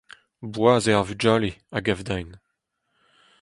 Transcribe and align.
Boaz 0.53 0.85
eo 0.89 0.97
ar 0.99 1.07
vugale, 1.09 1.51
a 1.77 1.79
gav 1.85 1.99
din. 2.07 2.29